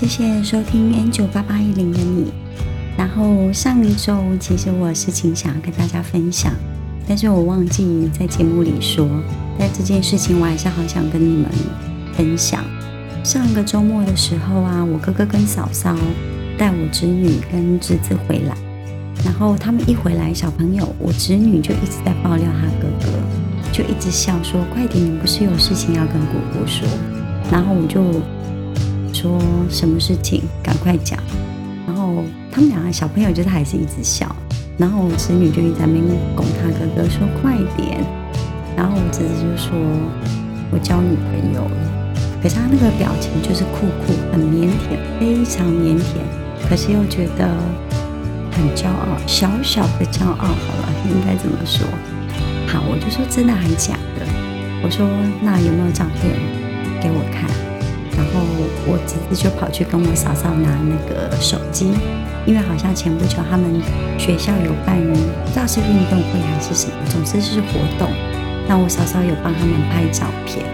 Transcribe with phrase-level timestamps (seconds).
[0.00, 2.32] 谢谢收听 N 九八八一零的你。
[2.96, 6.54] 然后上一周其实我事情想要跟大家分享，
[7.06, 9.06] 但是我忘记在节目里说。
[9.58, 11.50] 但这件事情我还是好想跟你们
[12.14, 12.64] 分享。
[13.22, 15.94] 上个周末的时候啊，我哥哥跟嫂嫂
[16.56, 18.56] 带我侄女跟侄子回来，
[19.22, 23.18] 然后他们一回来，小朋友我侄女就一直在爆料他哥哥，
[23.70, 26.88] 就一直笑说：“快点，你不是有事情要跟姑姑说？”
[27.52, 28.00] 然后我就
[29.12, 29.38] 说
[29.68, 31.18] 什么事情，赶快讲。
[31.86, 34.34] 然后他们两个小朋友就是还是一直笑，
[34.78, 38.04] 然后我侄女就一直在那边拱他哥哥说：“快点。”
[38.76, 39.76] 然后我侄子就说
[40.70, 41.76] ：“我交女朋友了。”
[42.42, 46.16] 可是他那个表情就是酷酷，很腼腆，非常腼腆，
[46.68, 47.46] 可是又觉得
[48.50, 50.46] 很骄傲，小小的骄傲。
[50.46, 51.86] 好了，应该怎么说？
[52.66, 54.24] 好，我就说真的还假的？
[54.82, 55.06] 我说
[55.42, 56.32] 那有没有照片
[57.02, 57.44] 给我看？
[58.16, 58.40] 然后
[58.86, 61.92] 我侄子就跑去跟我嫂嫂拿那个手机，
[62.46, 63.80] 因为好像前不久他们
[64.18, 68.08] 学校有办，不知道是运动会还是什么，总之是活动。
[68.68, 70.64] 那我嫂嫂有帮他们拍照片。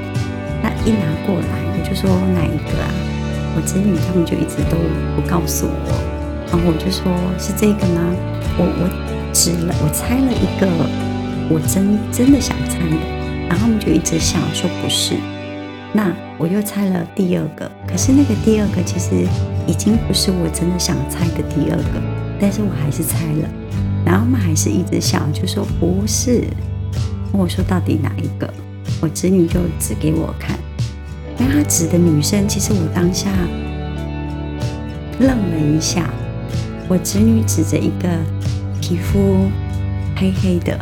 [0.62, 2.90] 那一拿过来，我就说哪一个啊？
[3.54, 4.76] 我侄女他们就一直都
[5.14, 5.92] 不告诉我，
[6.50, 8.00] 然后我就说是这个吗？
[8.58, 10.66] 我我指了，我猜了一个，
[11.48, 12.96] 我真真的想猜的，
[13.48, 15.14] 然后他们就一直笑说不是。
[15.96, 19.26] 那我又猜了第二个，可是那个第二个其实
[19.66, 22.02] 已经不是我真的想猜的第二个，
[22.38, 23.48] 但是我还是猜了，
[24.04, 26.44] 然后他们还是一直笑，就说不是。
[27.32, 28.52] 我说到底哪一个？
[29.00, 30.58] 我侄女就指给我看，
[31.38, 33.30] 那她指的女生，其实我当下
[35.18, 36.10] 愣了一下。
[36.88, 38.08] 我侄女指着一个
[38.82, 39.48] 皮肤
[40.14, 40.78] 黑黑的，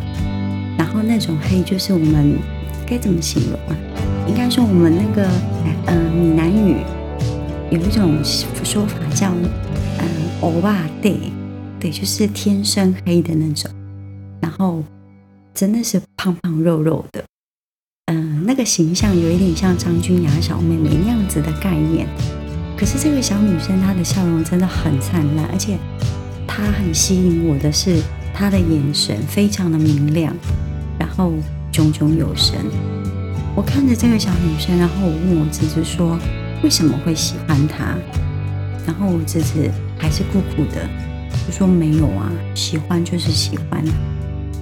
[0.76, 2.36] 然后那种黑就是我们
[2.84, 3.78] 该怎么形容啊？
[4.34, 5.30] 应该说我们那个
[5.86, 6.78] 嗯闽南语
[7.70, 8.18] 有一种
[8.64, 10.06] 说法叫嗯
[10.40, 11.16] 欧巴对
[11.78, 13.70] 对，就是天生黑的那种，
[14.40, 14.82] 然后
[15.54, 17.22] 真的是胖胖肉肉的。
[18.06, 22.08] 嗯，那个形象有一点像张君雅小妹妹那样子的概念。
[22.76, 25.78] 可是这个小女生她的笑容真的很灿烂，而且
[26.44, 28.02] 她很吸引我的是
[28.34, 30.34] 她的眼神非常的明亮，
[30.98, 31.32] 然后
[31.70, 32.58] 炯炯有神。
[33.56, 36.18] 我看着这个小女生，然后我问我侄子说
[36.62, 37.96] 为什么会喜欢她，
[38.86, 40.88] 然后我侄子还是酷酷的
[41.46, 43.84] 我说没有啊，喜欢就是喜欢。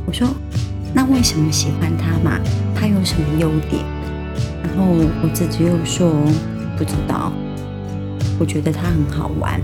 [0.06, 0.28] 我说。
[0.94, 2.38] 那为什么喜欢他嘛？
[2.75, 3.82] 他有什么优点？
[4.62, 6.12] 然后我侄子又说
[6.76, 7.32] 不知道。
[8.38, 9.58] 我觉得他很好玩，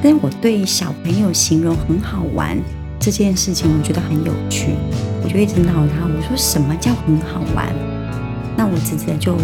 [0.00, 2.56] 但我对小朋友形容很好玩
[3.00, 4.76] 这件事情，我觉得很有趣。
[5.24, 7.66] 我就一直闹他，我说什么叫很好玩？
[8.58, 9.38] 那我直接就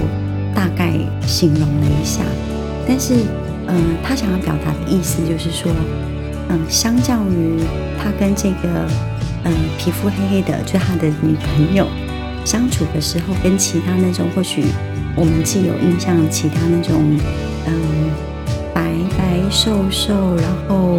[0.54, 0.92] 大概
[1.24, 2.20] 形容了一下。
[2.86, 3.14] 但是，
[3.68, 5.72] 嗯，他想要表达的意思就是说，
[6.50, 7.62] 嗯，相较于
[7.96, 8.86] 他跟这个。
[9.46, 11.86] 嗯，皮肤黑黑的，就他的女朋友
[12.46, 14.64] 相处的时候，跟其他那种或许
[15.14, 17.14] 我们既有印象，其他那种
[17.66, 17.70] 嗯
[18.72, 20.96] 白白瘦瘦，然后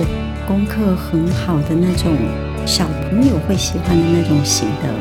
[0.48, 2.16] 功课很好的那种
[2.68, 4.94] 小朋友会喜欢的那种型的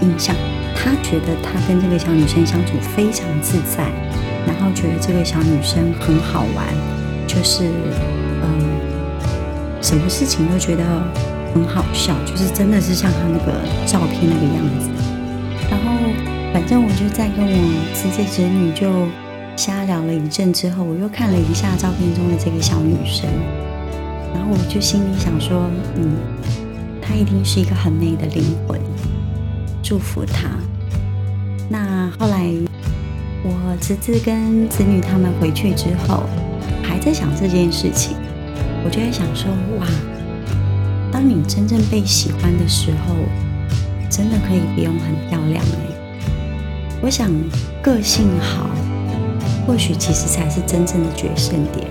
[0.00, 0.34] 印象，
[0.78, 3.90] 他觉得他跟这个小女生相处非常自在，
[4.46, 6.66] 然后觉得这个小女生很好玩，
[7.26, 7.64] 就是
[8.42, 8.78] 嗯，
[9.82, 10.84] 什么事情都觉得。
[11.54, 14.90] 很好笑，就是真的是像他那个照片那个样子。
[15.70, 15.90] 然后，
[16.52, 17.56] 反正我就在跟我
[17.94, 19.08] 侄子侄女就
[19.56, 23.26] 瞎聊了一阵之后，我又看了一下照片中的这个小女生，
[24.34, 26.18] 然后我就心里想说，嗯，
[27.00, 28.78] 她一定是一个很美的灵魂，
[29.88, 30.50] 祝福他。
[31.70, 32.52] 那后来
[33.42, 36.24] 我侄子跟子女他们回去之后，
[36.82, 38.14] 还在想这件事情，
[38.84, 39.50] 我就在想说，
[39.80, 39.86] 哇。
[41.10, 43.14] 当你真正被喜欢的时候，
[44.10, 47.00] 真的可以不用很漂亮哎。
[47.00, 47.30] 我想
[47.80, 48.68] 个性好，
[49.66, 51.88] 或许其实才是真正的决胜点。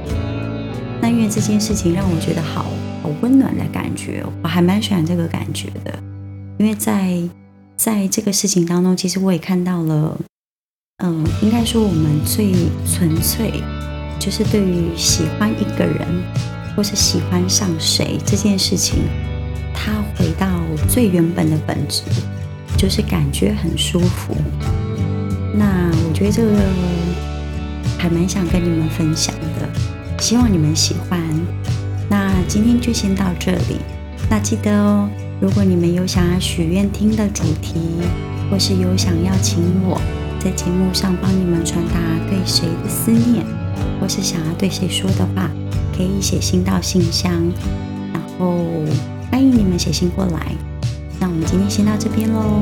[1.02, 2.68] 那因为这件事情让我觉得好
[3.02, 5.98] 好温暖的感觉，我还蛮喜欢这个感觉的。
[6.60, 7.20] 因为在
[7.78, 10.20] 在这个事情当中，其实我也看到了，
[11.04, 12.52] 嗯，应该说我们最
[12.86, 13.64] 纯粹，
[14.20, 16.06] 就是对于喜欢一个人。
[16.76, 19.00] 或是喜欢上谁这件事情，
[19.74, 20.48] 他回到
[20.88, 22.04] 最原本的本质，
[22.78, 24.38] 就是感觉很舒服。
[25.56, 26.52] 那我觉得这个
[27.98, 29.68] 还蛮想跟你们分享的，
[30.20, 31.20] 希望你们喜欢。
[32.08, 33.80] 那今天就先到这里。
[34.30, 35.10] 那记得哦，
[35.40, 37.76] 如果你们有想要许愿听的主题，
[38.50, 40.02] 或是有想要请我
[40.40, 42.00] 在节目上帮你们传达
[42.30, 43.46] 对谁的思念。
[44.00, 45.50] 或是想要对谁说的话，
[45.96, 47.32] 可以写信到信箱，
[48.14, 48.56] 然后
[49.32, 50.52] 欢迎你们写信过来。
[51.20, 52.62] 那我们今天先到这边喽，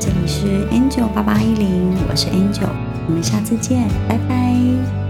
[0.00, 2.68] 这里是 Angel 八八一零，我是 Angel，
[3.06, 5.05] 我们下次见，拜拜。